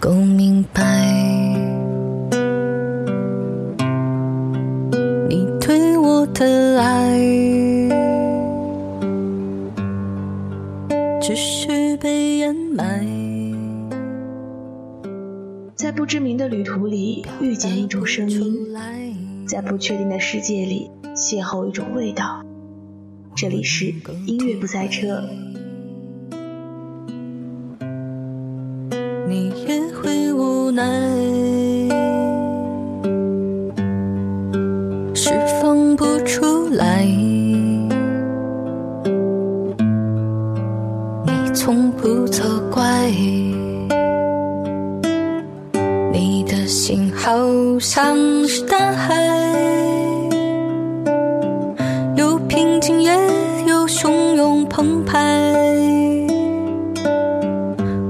[0.00, 0.84] 够明白，
[5.28, 7.18] 你对我的爱，
[11.20, 13.04] 只是被掩埋。
[15.74, 18.54] 在不知名的旅途里遇见一种声音，
[19.48, 22.44] 在不确定的世界里邂逅一种味道。
[23.34, 23.92] 这里是
[24.26, 25.28] 音乐不塞车。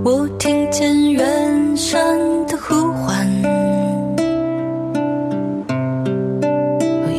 [0.05, 3.27] 我听见远山的呼唤，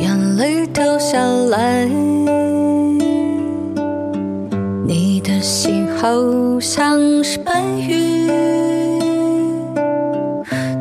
[0.00, 1.86] 眼泪掉下来，
[4.86, 6.08] 你的心好
[6.60, 8.28] 像是白云，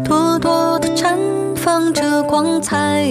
[0.04, 1.16] 朵朵的绽
[1.56, 3.06] 放着光彩。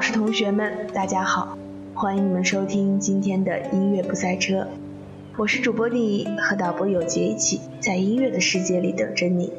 [0.00, 1.58] 老师同学们，大家好，
[1.92, 4.66] 欢迎你们收听今天的音乐不塞车，
[5.36, 9.52] 我是主播丽和导播有杰一起在音乐的世界里等着你。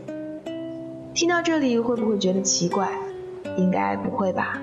[1.14, 2.90] 听到这里会不会觉得奇怪？
[3.56, 4.60] 应该不会吧。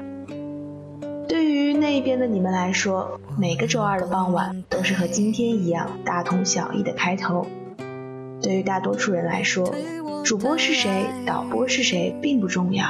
[1.29, 7.47] 对于那一边的你们来说，每个周二的傍晚都是和今天一样大同小异的开头。
[8.43, 9.73] 对于大多数人来说，
[10.25, 12.85] 主播是谁，导播是谁并不重要。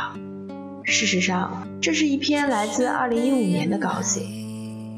[0.91, 4.22] 事实上，这是一篇来自2015年的稿子。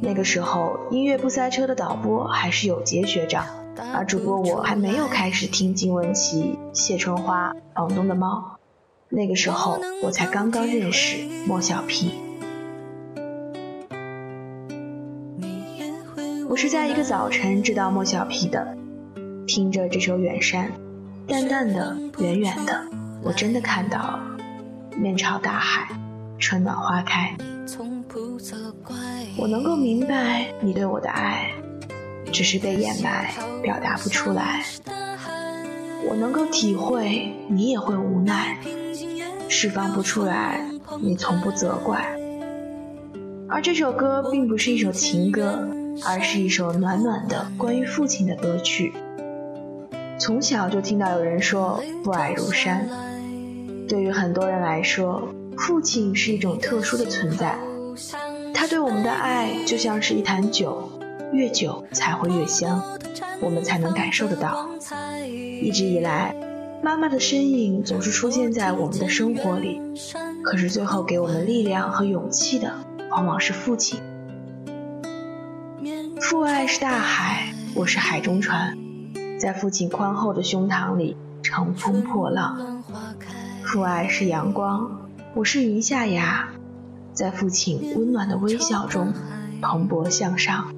[0.01, 3.45] 那个时候，音乐不塞车的导播还是有杰学长，
[3.93, 8.57] 而主播我还没有开始听金玟岐、谢春花、房东的猫。
[9.09, 11.17] 那个时候，我才刚刚认识
[11.49, 12.15] 莫小皮。
[16.49, 18.77] 我是在一个早晨知道莫小皮的，
[19.45, 20.69] 听着这首《远山》，
[21.29, 22.85] 淡淡的，远远的，
[23.25, 24.21] 我真的看到了。
[25.01, 25.89] 面朝大海，
[26.39, 27.35] 春暖花开。
[29.39, 31.51] 我能够明白你对我的爱，
[32.31, 34.63] 只是被掩埋，表达不出来。
[36.07, 38.59] 我能够体会你也会无奈，
[39.49, 40.63] 释放不出来，
[41.01, 42.15] 你从不责怪。
[43.49, 45.67] 而这首歌并不是一首情歌，
[46.05, 48.93] 而是一首暖暖的关于父亲的歌曲。
[50.19, 52.87] 从小就听到有人说父爱如山。
[53.91, 55.29] 对于很多人来说，
[55.59, 57.59] 父亲是一种特殊的存在，
[58.55, 60.89] 他对我们的爱就像是一坛酒，
[61.33, 62.81] 越久才会越香，
[63.41, 64.69] 我们才能感受得到。
[65.61, 66.33] 一直以来，
[66.85, 69.81] 妈妈的身影总是出现在我们的生活里，
[70.45, 72.73] 可是最后给我们力量和勇气的，
[73.11, 73.99] 往往是父亲。
[76.21, 78.79] 父爱是大海，我是海中船，
[79.41, 82.85] 在父亲宽厚的胸膛里乘风破浪。
[83.73, 86.49] 父爱是阳光，我是云下芽，
[87.13, 89.15] 在父亲温暖的微笑中
[89.63, 90.75] 蓬勃向上。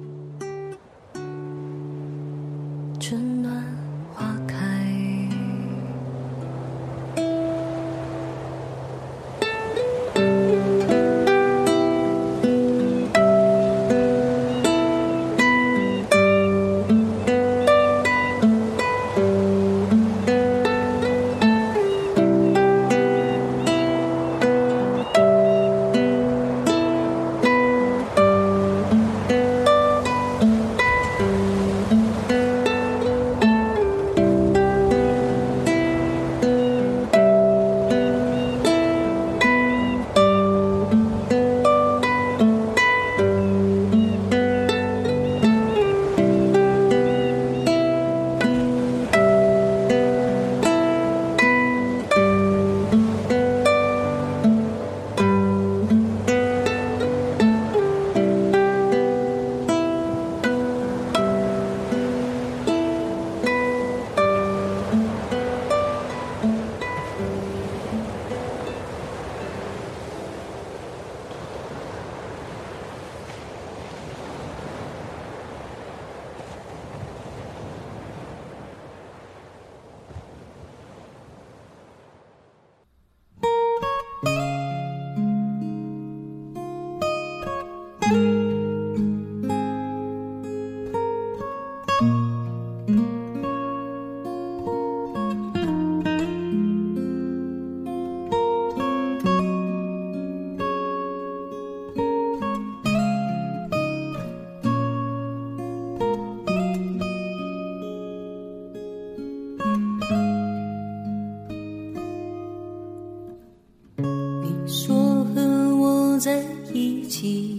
[117.07, 117.57] 起，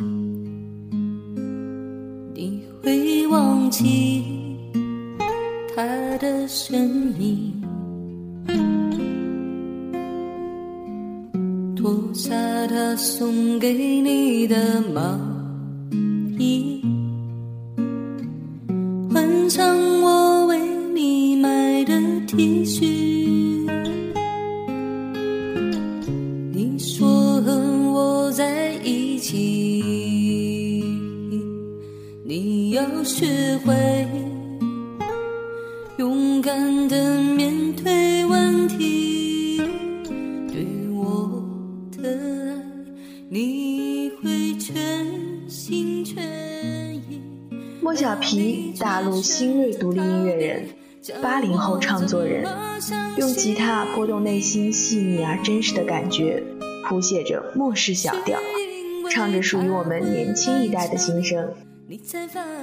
[2.34, 4.24] 你会忘记
[5.74, 5.82] 他
[6.18, 7.52] 的身影。
[11.76, 12.34] 脱下
[12.66, 15.18] 他送给你的毛
[16.38, 16.80] 衣，
[19.12, 19.76] 换上
[33.16, 33.72] 学会
[35.98, 39.58] 勇敢的面对问题，
[40.48, 41.40] 对我
[41.96, 42.56] 的爱
[43.28, 45.06] 你会全
[45.48, 47.22] 心全意。
[47.80, 50.68] 莫小皮，大陆新锐独立音乐人，
[51.22, 52.44] 八零后唱作人，
[53.16, 56.42] 用吉他拨动内心细腻而真实的感觉，
[56.88, 58.40] 谱写着末世小调，
[59.08, 61.54] 唱着属于我们年轻一代的心声。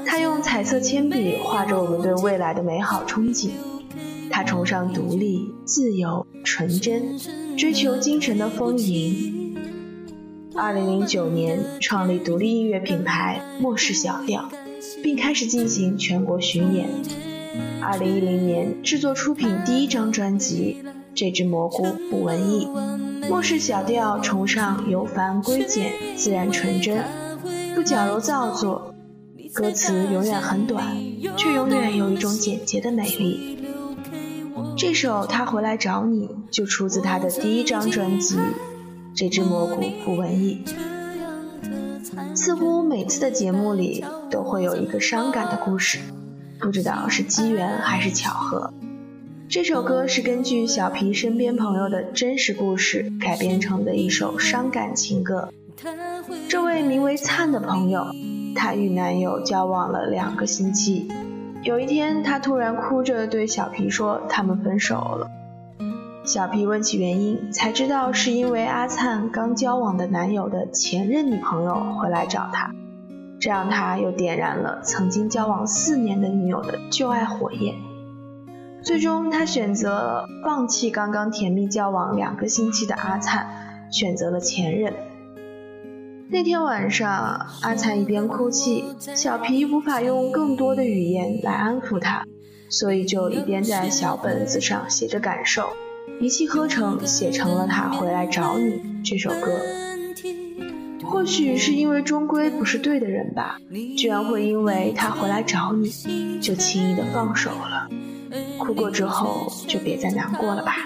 [0.05, 3.49] 他用彩色铅笔画着我们对未来的美好憧憬。
[4.29, 7.17] 他崇尚独立、自由、纯真，
[7.57, 9.57] 追求精神的丰盈。
[10.55, 14.49] 二零零九年创立独立音乐品牌末世小调，
[15.03, 16.89] 并开始进行全国巡演。
[17.81, 20.77] 二零一零年制作出品第一张专辑
[21.13, 22.65] 《这只蘑菇不文艺》。
[23.29, 27.03] 末世小调崇尚由繁归简、自然纯真，
[27.75, 28.90] 不矫揉造作。
[29.53, 30.97] 歌词永远很短，
[31.35, 33.57] 却永远有一种简洁的美丽。
[34.77, 38.35] 这首《他回来找你》就出自他的第一张专辑
[39.13, 40.63] 《这只蘑菇不文艺》。
[42.35, 45.99] 似乎每次的节目里都会有一个伤感的故事，
[46.59, 48.73] 不知道是机缘还是巧合。
[49.49, 55.49] 这首歌是根据小皮身边朋友的真实故事改编成的一首伤感情歌。
[56.47, 58.07] 这位名为灿的朋友。
[58.55, 61.07] 她与男友交往了两个星期，
[61.63, 65.29] 有一天，她突然哭着对小皮说：“他们分手了。”
[66.23, 72.71] 小皮问起原因，才知道是因为阿灿刚交往的男友的前任女朋友回来找他，
[73.39, 77.73] 这让他又点燃了曾经交往四年的女友的旧爱火焰。
[78.83, 83.47] 最终，他选择放弃刚刚甜蜜交往两个星期的阿灿，
[83.91, 84.93] 选择了前任。
[86.33, 92.25] 那天晚上，阿灿一边哭泣，小皮无法用更多的语言来安抚他，
[92.69, 95.67] 所以就一边在小本子上写着感受，
[96.21, 98.63] 一气呵成写成了《他回来找你》
[99.03, 99.59] 这首歌。
[101.03, 103.57] 或许是因为终归不是对的人吧，
[103.97, 107.89] 居然会因为他回来找你，就轻易的放手了。
[108.57, 110.77] 哭过之后，就别再难过了吧。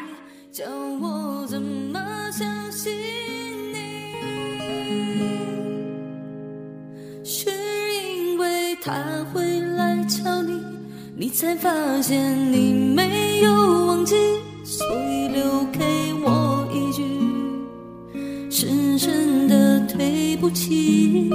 [8.86, 8.94] 他
[9.34, 10.62] 会来找你，
[11.16, 13.52] 你才发现你没有
[13.88, 14.16] 忘记，
[14.64, 15.84] 所以留给
[16.24, 17.04] 我一句
[18.52, 21.32] 深深的对不起。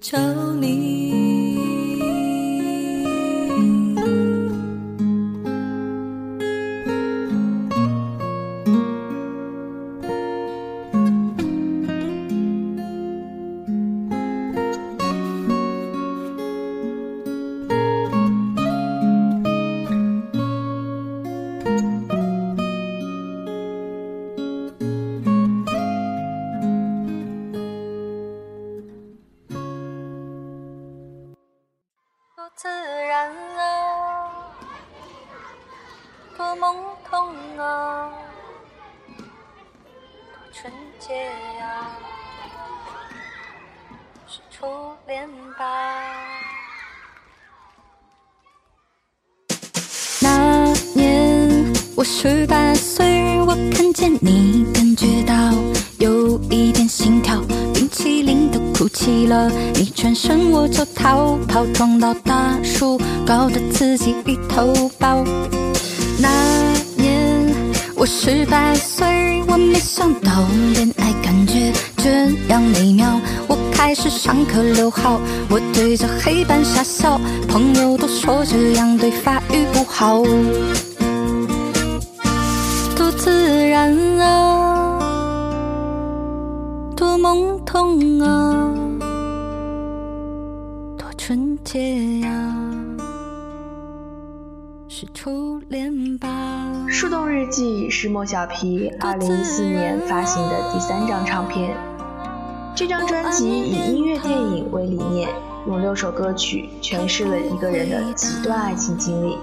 [0.00, 0.18] 找
[0.54, 1.29] 你。
[60.00, 65.22] 转身我就逃跑，撞到大树，搞得自己一头包。
[66.18, 66.26] 那
[66.96, 67.54] 年
[67.94, 70.30] 我十八岁，我没想到
[70.72, 73.20] 恋爱感觉这样美妙。
[73.46, 80.22] 我开始上课留号，我对着黑板傻笑，朋友都说这样对发育不好。
[82.96, 84.98] 多自然啊，
[86.96, 88.72] 多懵懂啊，
[91.64, 92.54] 纯洁呀。
[94.88, 96.28] 是初恋吧。
[96.88, 101.76] 《树洞日记》是莫小皮2014年发行的第三张唱片。
[102.74, 105.28] 这张专辑以音乐电影为理念，
[105.66, 109.36] 用六首歌曲诠释了一个人的几段爱情经历。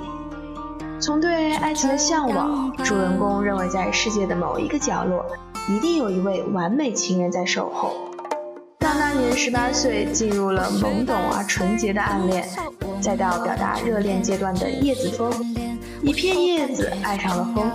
[1.00, 5.26] 从对爱情的向往，主人公认为在世界的某一个角落，
[5.70, 7.94] 一定有一位完美情人在守候。
[8.88, 12.48] 到那年十八岁，进入了懵懂而纯洁的暗恋。
[13.02, 15.30] 再到表达热恋阶段的叶子风，
[16.02, 17.70] 一片叶子爱上了风，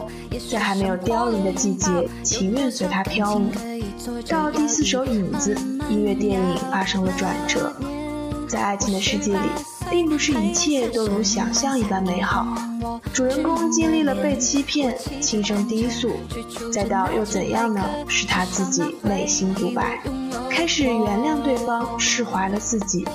[0.51, 3.51] 在还没有凋零的季节，情愿随它飘舞。
[4.27, 5.55] 到第四首影子，
[5.91, 7.71] 音乐电影发生了转折，
[8.53, 9.49] 在爱情的世界里，
[9.89, 12.47] 并不是一切都如想象一般美好。
[13.11, 16.11] 主人公经历了被欺骗、轻声低诉，
[16.71, 17.83] 再到又怎样呢？
[18.07, 19.99] 是他自己内心独白，
[20.51, 23.09] 开始原谅对方，释怀了自己，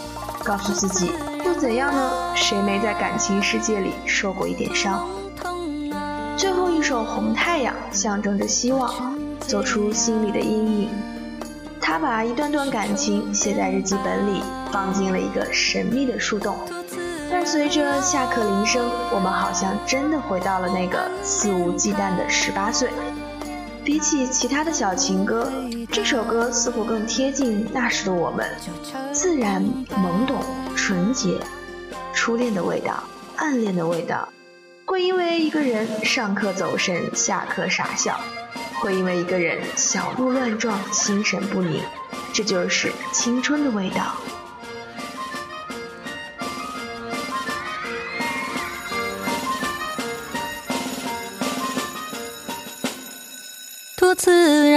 [0.44, 1.12] 告诉自己。
[1.46, 2.34] 又怎样呢？
[2.36, 5.08] 谁没在感情世界里受过一点伤？
[6.36, 10.90] 最后一首《红太阳》象征着希望，走出心里的阴影。
[11.82, 14.42] 他把一段段感情写在日记本里，
[14.72, 16.58] 放进了一个神秘的树洞。
[17.30, 22.90] 伴随着下课铃声，我们好像真的回到了那个肆无忌惮的十八岁。
[23.84, 25.52] 比起其他的小情歌，
[25.92, 28.50] 这首歌似乎更贴近那时的我们，
[29.14, 30.38] 自然懵懂。
[30.76, 31.40] 纯洁，
[32.14, 33.04] 初恋的味道，
[33.36, 34.30] 暗恋的味道，
[34.86, 38.18] 会因为一个人上课走神，下课傻笑，
[38.80, 41.82] 会因为一个人小鹿乱撞，心神不宁，
[42.34, 44.16] 这就是青春的味道。
[53.96, 54.77] 多自然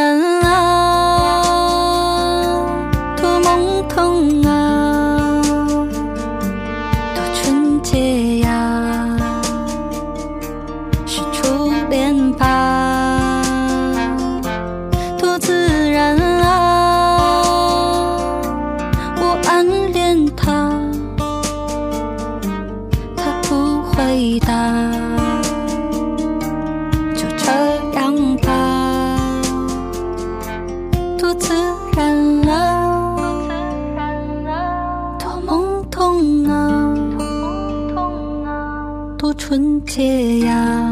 [39.35, 40.91] 纯洁呀，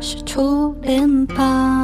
[0.00, 1.83] 是初恋吧？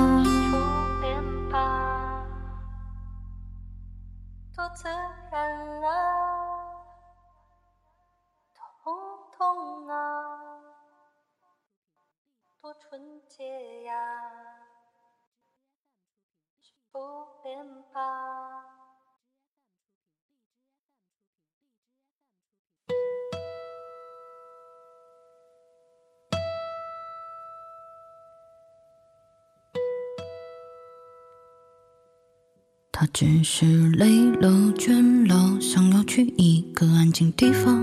[33.01, 37.83] 他只是累了倦了，想要去一个安静地方。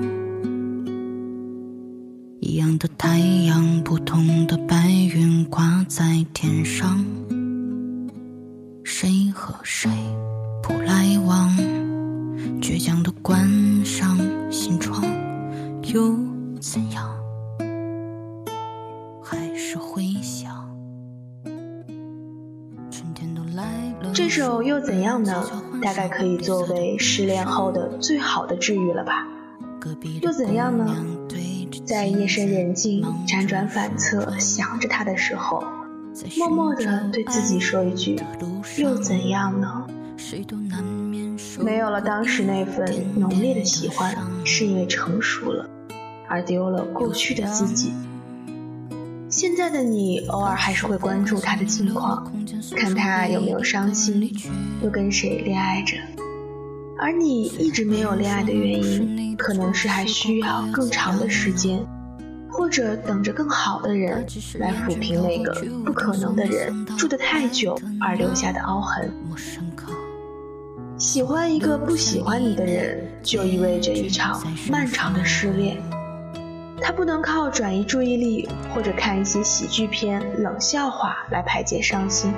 [2.40, 7.04] 一样的太阳，不同的白云挂在天上。
[8.84, 9.90] 谁和谁
[10.62, 11.52] 不来往？
[12.62, 13.50] 倔强的关
[13.84, 14.20] 上
[14.52, 15.04] 心窗，
[15.96, 16.16] 又
[16.60, 17.10] 怎样？
[19.24, 20.14] 还是会
[24.38, 25.44] 又怎样呢？
[25.82, 29.28] 大概可以作为失恋后的最好的治愈了吧。
[30.22, 30.96] 又怎样呢？
[31.86, 35.64] 在夜深人静、辗转反侧想着他的时候，
[36.38, 38.20] 默默地对自己说一句：
[38.78, 39.86] 又怎样呢？
[41.60, 45.70] 没有了当时那份浓烈的喜欢，是因为成熟了，
[46.28, 47.94] 而丢了过去的自己。
[49.38, 52.26] 现在的你偶尔还是会关注他的近况，
[52.76, 54.36] 看他有没有伤心，
[54.82, 55.96] 又跟谁恋爱着。
[56.98, 61.86] 而你一直没有恋爱的原因，可能是还需要更长的时间，
[62.50, 64.26] 或者等着更好的人
[64.58, 65.54] 来抚平那个
[65.86, 69.14] 不可能的人住得太久而留下的凹痕。
[70.98, 75.78] 喜欢一个不喜欢你的人，就意味着一场漫长的失恋。
[76.82, 82.34] 他不能靠转移注意力或者看一些喜剧片、冷笑话来排解伤心。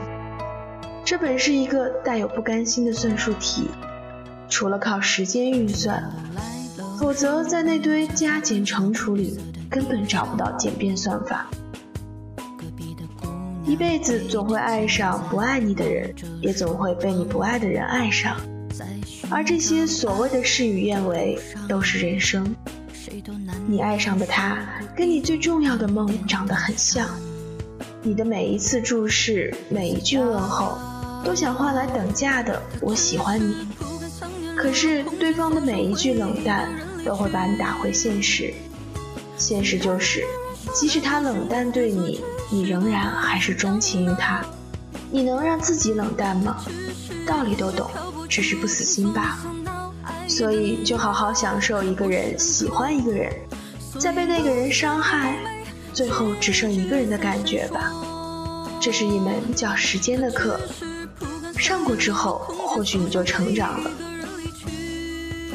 [1.04, 3.70] 这本是一个带有不甘心的算术题。
[4.48, 6.12] 除了靠时间运算，
[7.00, 11.48] 否则在那堆加减乘除里根本找不到简便算法。
[13.66, 18.36] 一辈子总会爱上不爱你的人，也总会被你不爱的人爱上，
[19.30, 22.56] 而这些所谓的事与愿违都是人生。
[23.70, 24.58] 你爱上的他，
[24.98, 27.08] 跟你最重要的梦长得很像，
[28.02, 30.76] 你的每一次注视，每一句问候，
[31.24, 33.68] 都想换来等价的“我喜欢你”。
[34.58, 36.68] 可是，对方的每一句冷淡
[37.06, 38.52] 都会把你打回现实。
[39.38, 40.24] 现实就是，
[40.74, 44.44] 即使他冷淡对你，你仍然还是钟情于他。
[45.12, 46.58] 你能让自己冷淡吗？
[47.24, 47.88] 道理都懂，
[48.28, 49.94] 只是不死心罢了。
[50.28, 53.32] 所以，就好好享受一个人喜欢一个人，
[53.98, 55.36] 再被那个人伤害，
[55.94, 57.92] 最后只剩一个人的感觉吧。
[58.82, 60.60] 这是一门叫时间的课，
[61.58, 63.92] 上过之后，或许你就成长了。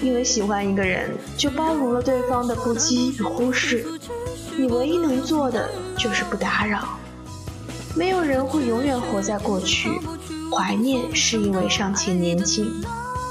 [0.02, 3.86] 因为喜欢一个人，就包容了对方的不羁与忽视。
[4.56, 6.98] 你唯一能做的就是不打扰。
[7.96, 9.88] 没有人会永远活在过去，
[10.50, 12.70] 怀念是因为尚且年轻。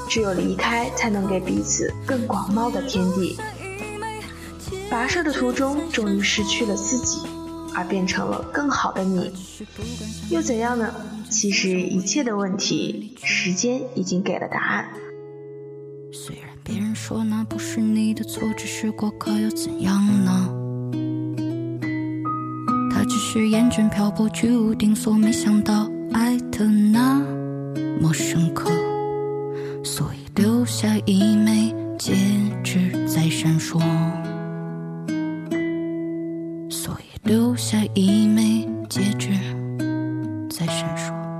[0.08, 3.38] 只有离开，才能给彼此更广袤的天地。
[4.94, 7.18] 跋涉的途中，终于失去了自己，
[7.74, 9.32] 而变成了更好的你，
[10.30, 10.94] 又怎样呢？
[11.28, 14.88] 其实一切的问题，时间已经给了答案。
[16.12, 16.44] 虽然。
[16.62, 20.48] 别人说那不是你的错，只是过客，又怎样呢？
[22.90, 27.20] 他只是厌倦漂泊，居无定所，没想到爱的那
[28.00, 28.70] 么深刻，
[29.82, 32.14] 所以留下一枚戒
[32.62, 33.78] 指在闪烁，
[37.24, 39.30] 留下一枚戒指
[40.50, 41.33] 在闪烁。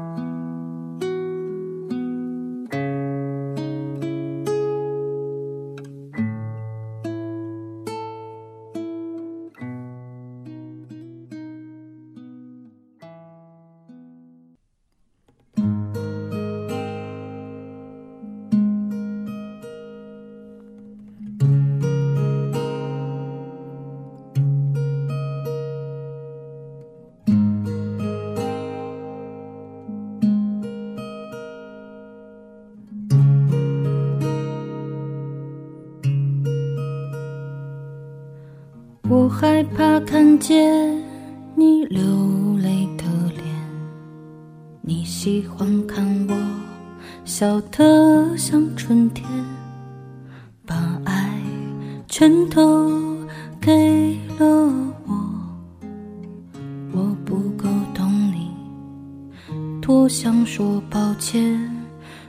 [59.84, 61.60] 多想说抱歉。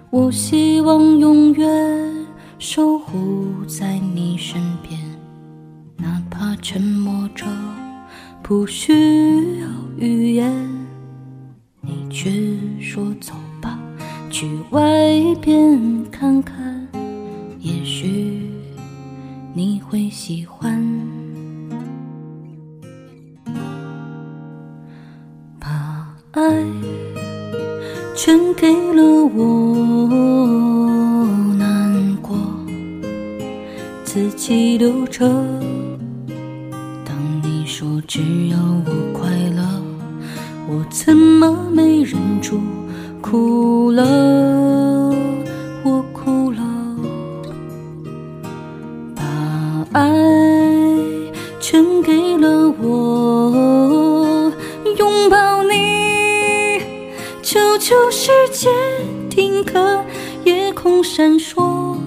[0.09, 2.13] 我希望永远
[2.59, 4.99] 守护在你身边。
[5.95, 7.45] 哪怕沉默着，
[8.43, 10.53] 不需要语言，
[11.79, 12.29] 你却
[12.81, 13.79] 说走吧，
[14.29, 14.81] 去外
[15.41, 15.79] 边
[16.11, 16.85] 看看，
[17.61, 18.51] 也许
[19.53, 20.94] 你会喜欢。
[28.57, 29.03] 给了
[29.35, 30.15] 我，
[31.57, 32.37] 难过
[34.03, 35.54] 自己留着。
[57.75, 58.71] 求求时间
[59.29, 60.01] 停格，
[60.45, 61.97] 夜空闪烁，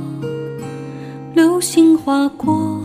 [1.35, 2.81] 流星划过。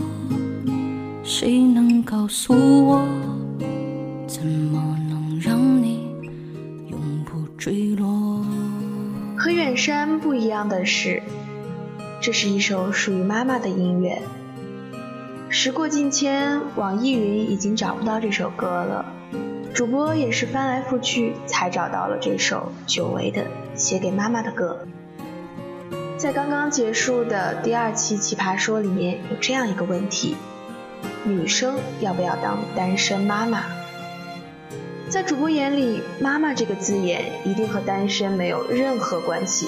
[1.22, 2.52] 谁能告诉
[2.84, 3.08] 我，
[4.26, 6.06] 怎么能让你
[6.90, 8.44] 永不坠落？
[9.34, 11.22] 和远山不一样的是，
[12.20, 14.20] 这是一首属于妈妈的音乐。
[15.48, 19.06] 时过境迁，网易云已经找不到这首歌了。
[19.74, 24.86] 主播也是翻来覆去才找到了这首久违的写给妈妈的歌。
[26.16, 30.36] 在刚刚结束的第二期《奇葩说》里面有这样一个问题：
[31.24, 33.64] 女生要不要当单身妈妈？
[35.08, 39.66] 在主播眼里，“妈妈”这个字眼一定和单身没有任何关系。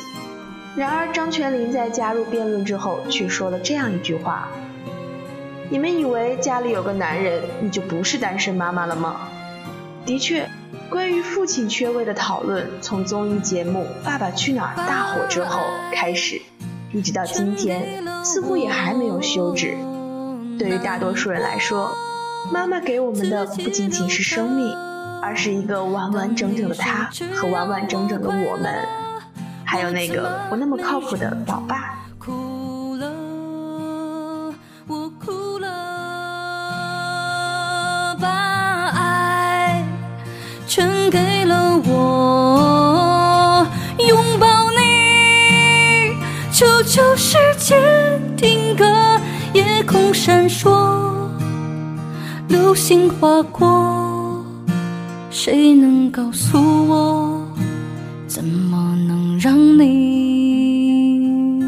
[0.76, 4.46] 然而，张泉灵在加入辩论之后，却说了这样一句话
[5.68, 9.16] ：“你们以为家里有个男人，你就不是单身妈妈了吗？”
[10.06, 10.48] 的确，
[10.88, 15.60] 关于父亲缺位的讨论，从综艺节目《爸爸去哪儿》大火之后
[15.92, 16.40] 开始，
[16.92, 19.76] 一直到今天，似乎也还没有休止。
[20.58, 21.92] 对于大多数人来说，
[22.52, 24.72] 妈妈给我们的不仅仅是生命，
[25.20, 28.72] 而是一个完完整整的她和完完整整的我们。
[29.64, 31.85] 还有那个不那么靠谱的老爸。
[50.16, 50.74] 闪烁，
[52.48, 54.42] 流星划过，
[55.30, 57.46] 谁能告诉我？
[58.26, 61.60] 怎么能让你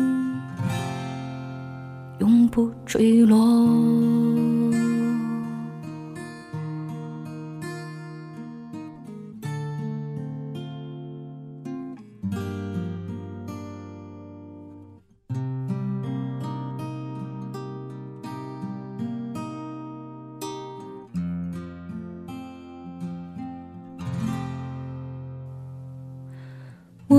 [2.21, 4.08] 永不坠落？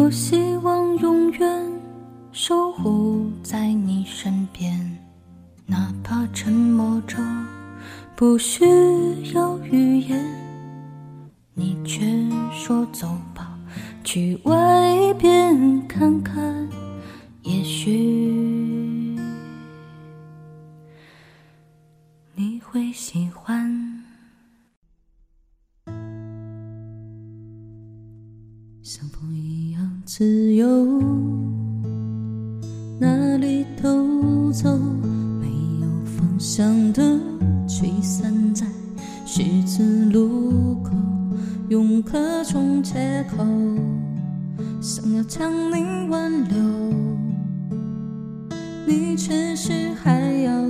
[0.09, 1.71] 我希望永远
[2.31, 4.97] 守护在你身边，
[5.67, 7.19] 哪怕沉默着，
[8.15, 8.65] 不需
[9.35, 10.25] 要语言。
[11.53, 12.01] 你却
[12.51, 13.55] 说走吧，
[14.03, 14.35] 去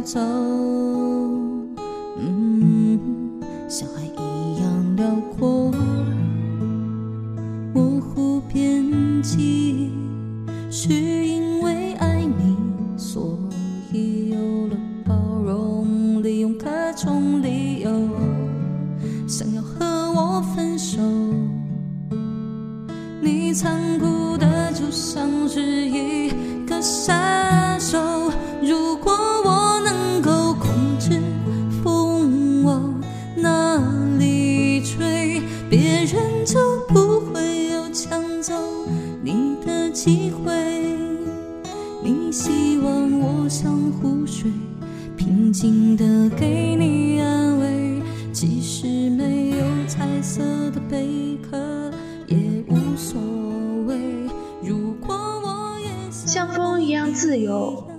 [0.10, 0.59] 走。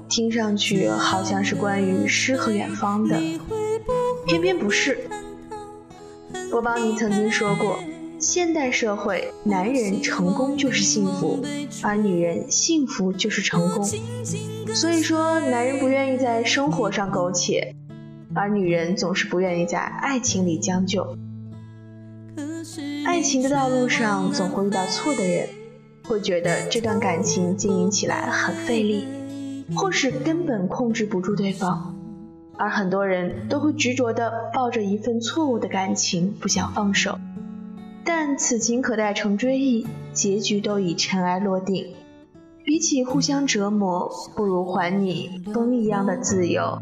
[0.09, 3.17] 听上去好像是关于诗和远方的，
[4.27, 4.99] 偏偏不是。
[6.51, 7.79] 波邦尼曾经说过。
[8.19, 11.43] 现代社会，男人成功就是幸福，
[11.81, 13.83] 而女人幸福就是成功。
[14.75, 17.75] 所以说，男人不愿意在生活上苟且，
[18.35, 21.17] 而女人总是不愿意在爱情里将就。
[23.07, 25.49] 爱情的道路上总会遇到错的人，
[26.07, 29.07] 会觉得这段感情经营起来很费力，
[29.75, 31.95] 或是根本控制不住对方，
[32.57, 37.19] 而很多人都会执着地抱着一份错误的感情不想放手。
[38.05, 41.95] 但此情可待成追忆，结局都已尘埃落定。
[42.65, 46.79] 比起互相折磨，不如还你风一样的自由。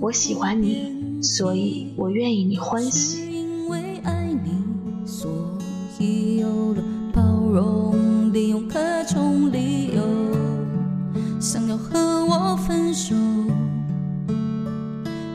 [0.00, 3.32] 我喜欢你，所以我愿意你欢喜。
[3.32, 5.30] 因为爱你，所
[5.98, 10.02] 以有了包容，利用各种理由，
[11.40, 13.14] 想要和我分手。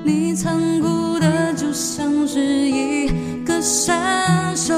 [0.04, 3.08] 你残酷的就像是一
[3.46, 4.74] 个杀手，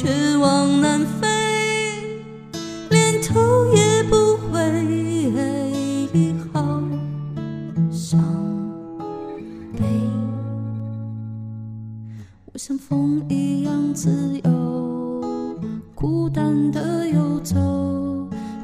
[0.00, 1.26] 却往南飞，
[2.88, 4.62] 连头也不回，
[6.52, 6.80] 好
[7.90, 8.20] 想
[9.72, 9.80] 北。
[12.52, 15.60] 我像风一样自由，
[15.96, 17.56] 孤单的游走，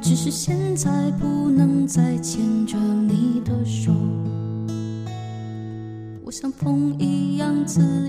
[0.01, 3.93] 只是现在不能再牵着你的手。
[6.25, 8.04] 我像风一样自由，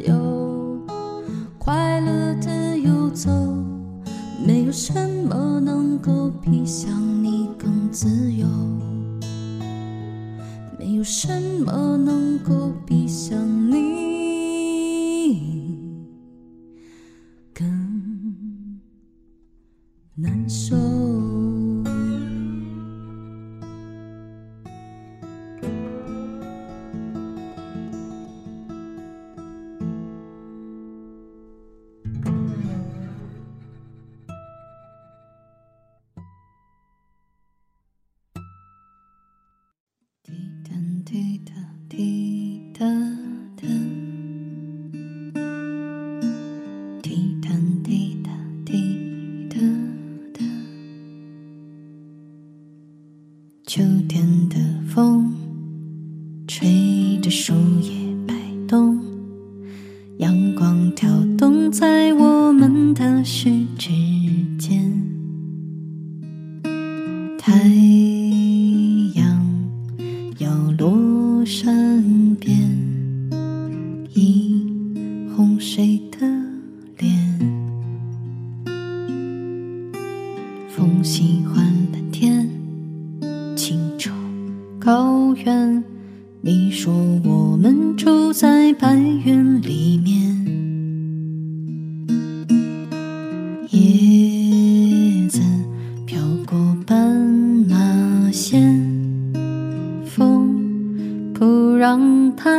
[101.97, 102.51] 让它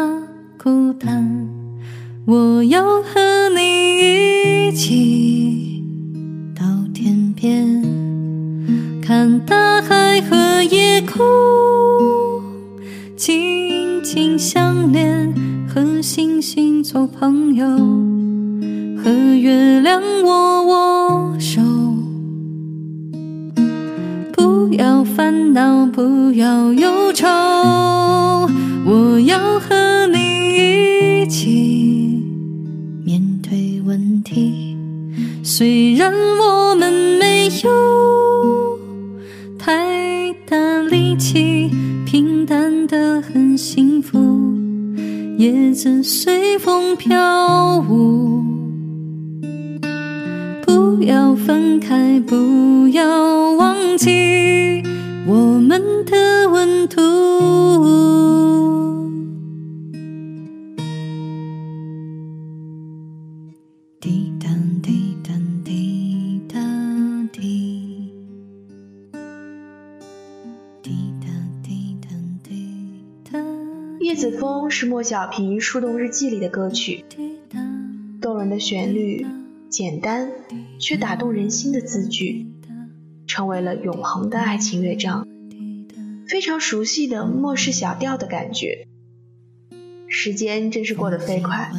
[0.57, 1.46] 孤单。》
[74.71, 77.05] 是莫小平《树洞日记》里的歌曲，
[78.21, 79.25] 动人的旋律，
[79.69, 80.31] 简单
[80.79, 82.47] 却打动人心的字句，
[83.27, 85.27] 成为了永恒的爱情乐章，
[86.29, 88.89] 非常熟悉的末世小调的感觉。
[90.09, 91.71] 时间真是过得飞快，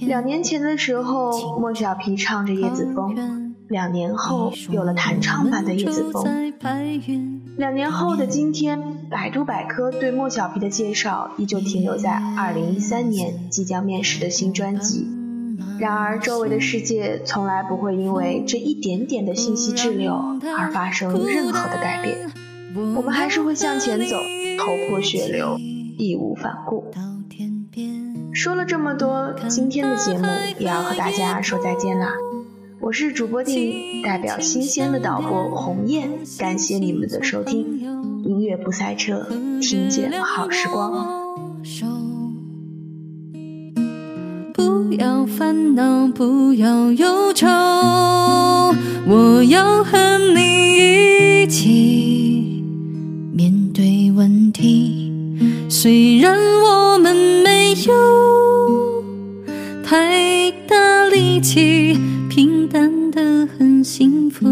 [0.00, 3.16] 两年前的时候，莫小平唱着《叶子风》，
[3.68, 6.24] 两年后有了弹唱版的《叶子风》，
[7.58, 8.96] 两年后的今天。
[9.10, 15.08] 百度百科对莫小皮的介绍依旧停留在2013年即将面世的新专辑。
[15.78, 20.12] 然而，周围的世界从来不会因为这一点点的信息滞留
[20.58, 22.30] 而发生任何的改变。
[22.94, 24.16] 我们还是会向前走，
[24.58, 26.84] 头破血流，义无反顾。
[28.34, 30.26] 说了这么多，今天的节目
[30.58, 32.12] 也要和大家说再见啦。
[32.88, 37.78] 我是主播定，代表新鲜的导播红艳，感谢你们的收听。
[38.24, 39.26] 音乐不塞车，
[39.60, 41.06] 听见好时光。
[44.54, 47.46] 不要烦恼，不要忧愁，
[49.06, 49.98] 我要和
[50.34, 52.64] 你一起
[53.34, 55.12] 面对问题。
[55.68, 59.04] 虽然我们没有
[59.84, 61.94] 太大力气，
[62.70, 64.46] 淡的很幸福，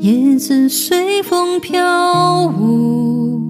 [0.00, 3.42] 叶子随风飘舞。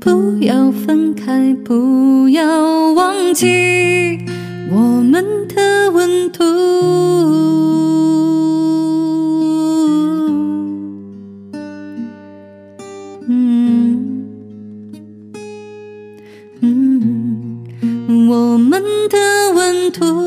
[0.00, 4.18] 不要分开，不要忘记
[4.70, 6.44] 我们的温度。
[13.28, 14.24] 嗯
[16.60, 19.18] 嗯，我们的
[19.54, 20.21] 温度。